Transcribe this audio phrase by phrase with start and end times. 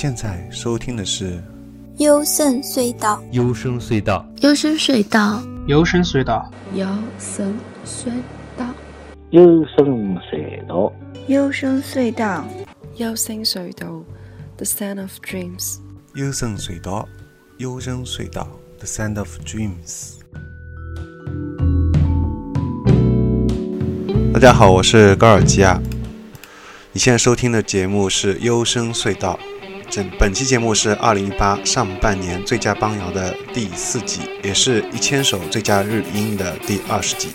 [0.00, 1.42] 现在收听的是
[1.96, 6.40] 幽深隧道，幽深隧道，幽深隧道，幽深隧道，
[9.30, 10.92] 幽深隧道，
[11.26, 12.44] 幽深隧道，幽深隧道，
[12.94, 14.04] 幽深隧道
[14.56, 15.78] ，The Sound of Dreams。
[16.14, 17.08] 幽深隧道，
[17.56, 18.46] 幽深隧道
[18.78, 20.12] ，The Sound of Dreams。
[24.32, 25.82] 大家好，我是高尔基亚。
[26.92, 29.36] 你现在收听的节目是《幽深隧道》，
[30.18, 37.30] 本期节目是二零一八上半年最佳邦谣的第四集，也是一千首最佳日音的第二十集。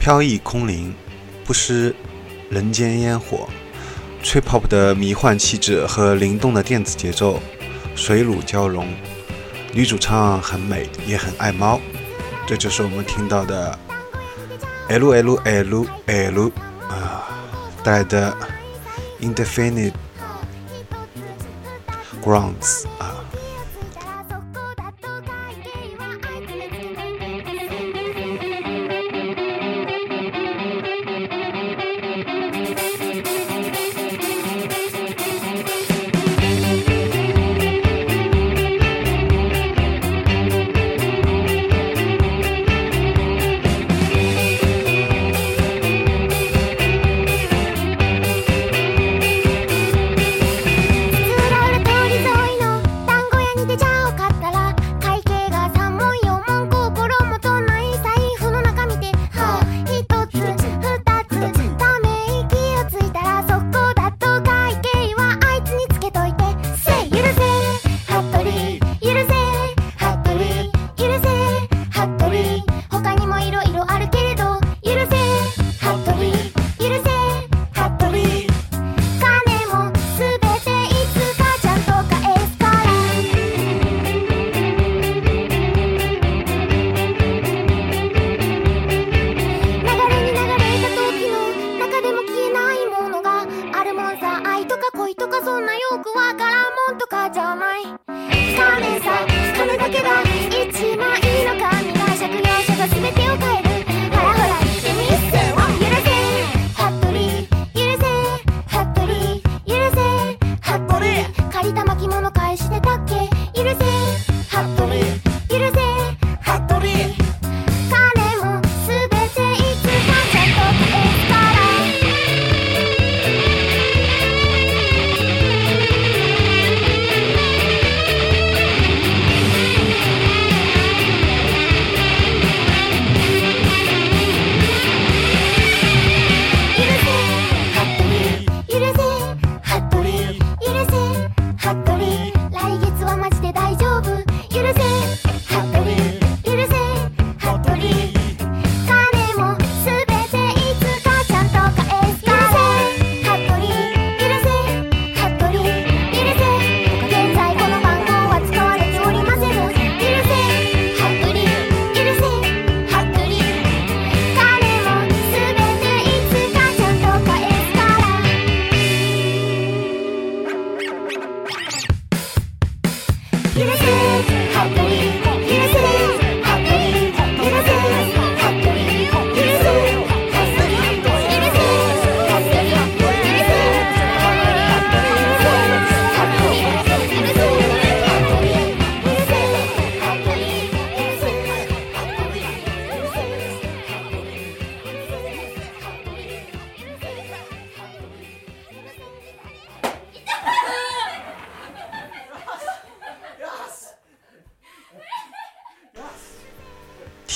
[0.00, 0.94] 飘逸空灵，
[1.44, 1.94] 不失
[2.48, 3.46] 人间烟火。
[4.22, 7.38] 吹 pop 的迷幻气质和灵动的电子节奏，
[7.94, 8.88] 水乳交融。
[9.74, 11.78] 女主唱很美，也很爱猫。
[12.46, 13.78] 这就是我们听到的
[14.88, 16.50] L L L L
[16.88, 17.28] 啊
[17.84, 18.34] 带的
[19.20, 19.92] Indefinite
[22.24, 23.19] Grounds 啊。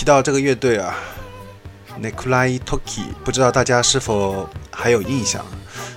[0.05, 0.95] 提到这个乐队啊
[1.97, 5.43] n e k u l a i Toki，不知道大家是否还有印象？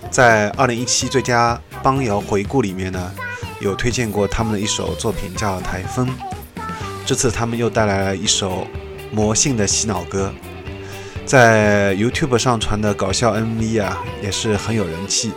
[0.09, 3.11] 在二零一七最佳邦谣回顾里面呢，
[3.59, 6.07] 有推荐过他们的一首作品叫《台风》。
[7.05, 8.65] 这次他们又带来了一首
[9.11, 10.33] 魔性的洗脑歌，
[11.25, 15.33] 在 YouTube 上传的搞笑 MV 啊，也是很有人气。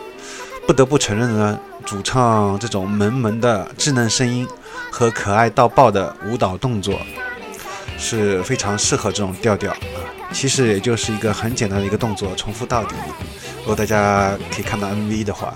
[0.64, 4.46] 不得不承认呢，主唱这种萌萌的稚嫩声音
[4.93, 7.00] 和可爱到爆的舞蹈动作，
[8.00, 9.78] 是非常适合这种调调啊。
[10.32, 12.96] 其实也就是一个很简单的一个动作，重复到底。
[13.58, 15.54] 如果大家可以看到 MV 的话。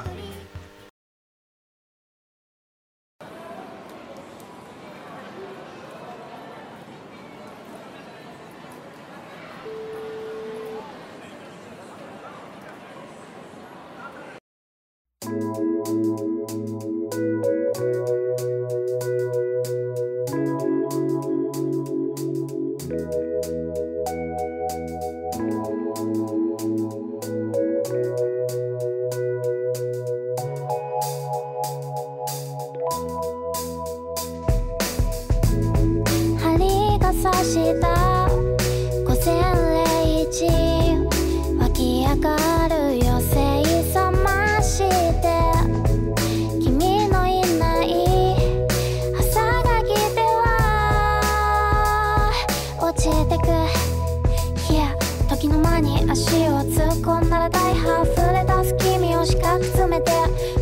[55.54, 60.10] 沼に足を突っ込んだら大半触れ出す君を四角詰めて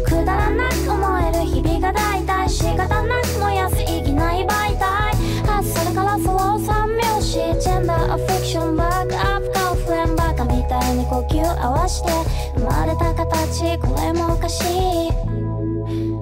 [0.04, 12.12] くだらなく思える日々が大体仕方なく燃やす意義ない媒体発するからそを3拍子ジェンダーアフィクションバックアップカーフレンバカみたいに呼吸合わして
[12.58, 14.61] 生まれた形これもおかし
[15.08, 15.11] い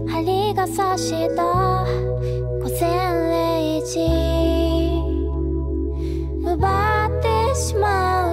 [0.09, 1.43] 針が刺した。
[2.63, 2.81] 午前
[3.81, 3.99] 0時
[6.45, 8.30] 奪ってしまう。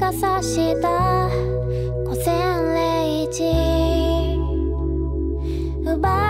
[0.00, 1.28] が刺した。
[2.06, 2.34] 午前
[2.74, 3.44] 0時。
[5.84, 6.29] 奪っ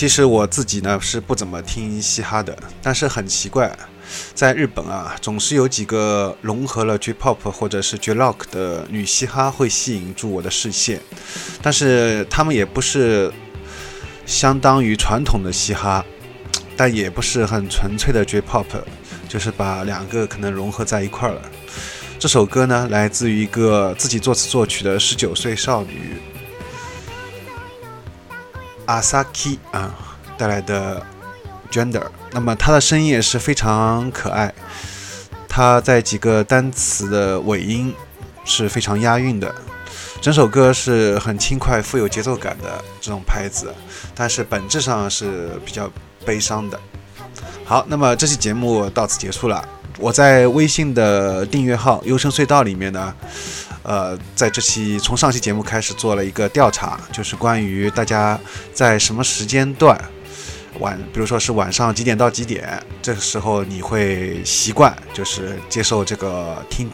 [0.00, 3.70] 其实我自己呢是不怎么听嘻哈的，但是很奇怪，
[4.32, 10.98] 在日本啊，总是有几个融合了 J-pop 或者是 J-rock 的女嘻哈会吸引住我的视线，
[11.60, 13.30] 但是她们也不是
[14.24, 16.02] 相当于传统的嘻哈，
[16.78, 18.64] 但也不是很纯粹的 J-pop，
[19.28, 21.42] 就是把两个可能融合在一块儿了。
[22.18, 26.14] 这首歌呢，来自于一个自己作词作曲的十九岁少女。
[28.90, 29.94] 阿萨 k 啊
[30.36, 31.00] 带来的
[31.70, 34.52] Gender，那么他的声音也是非常可爱，
[35.48, 37.94] 他在几个单词的尾音
[38.44, 39.54] 是非常押韵的，
[40.20, 43.72] 整首歌是很轻快、富有节奏感的这种拍子，
[44.12, 45.88] 但是本质上是比较
[46.24, 46.80] 悲伤的。
[47.64, 49.64] 好，那么这期节目到此结束了。
[50.00, 53.14] 我在微信的订阅号“优声隧道”里面呢。
[53.82, 58.38] 呃，在这期从上期节目开始做了一个调查，就是关于大家
[58.74, 59.98] 在什么时间段
[60.80, 66.90] 晚，比如说是晚上几点到几点，这个时候你会习惯就是接受这个听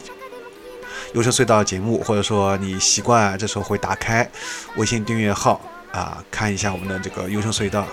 [1.15, 4.29] 优秀隧道节目，或者说你习惯这时候会打开
[4.77, 5.61] 微信订阅号
[5.93, 7.87] 啊，看一下我们的这个优秀隧道。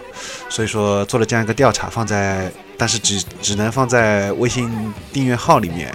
[0.49, 5.93] 所以说做了这样一个调查，放在但是只只能放在微信订阅号里面。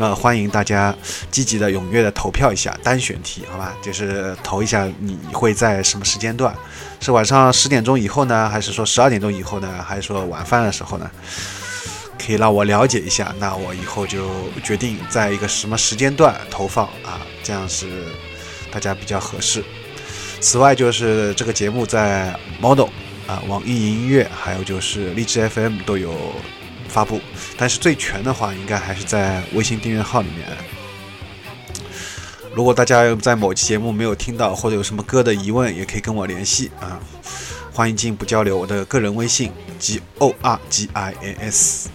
[0.00, 0.94] 那欢迎大家
[1.28, 3.74] 积极的、踊跃的投票一下单选题，好吧？
[3.82, 6.54] 就是投一下你会在什么时间段，
[7.00, 11.10] 是晚上十点钟以后呢，还是说十二点钟以后呢，还是说晚饭的时候呢？
[12.24, 14.28] 可以让我了解一下，那我以后就
[14.62, 17.86] 决定在一个什么时间段投放啊，这样是
[18.70, 19.64] 大家比较合适。
[20.40, 22.88] 此外，就是这个节目在 Model
[23.26, 26.14] 啊、网易云音乐，还有就是荔枝 FM 都有。
[26.88, 27.20] 发布，
[27.56, 30.46] 但是最全的话，应该还是在微信订阅号里面。
[32.54, 36.98] 如果大家在某期节目没有听到，或者有什么歌的疑问，也可以跟我联系啊，
[37.72, 38.58] 欢迎进一步交流。
[38.58, 41.88] 我的个人微信 g o r g i a s，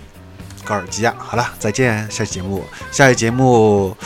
[0.64, 1.14] 高尔基亚。
[1.18, 3.98] 好了，再见，下期节目，下期节目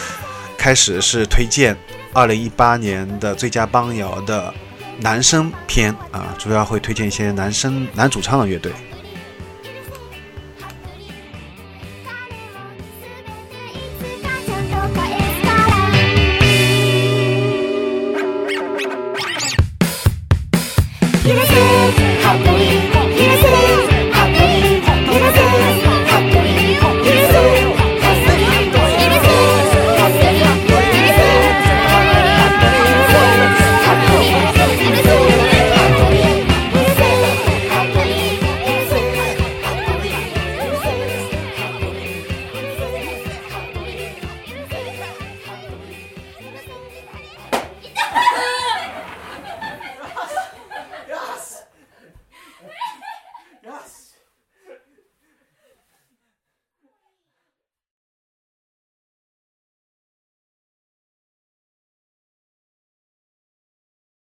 [0.58, 1.78] 开始是推荐
[2.14, 4.52] 二零一八年的最佳帮摇的
[5.00, 8.72] 男生篇啊，主要会推荐一些男生男主唱的乐队。